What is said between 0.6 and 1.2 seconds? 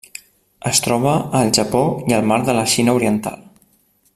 Es troba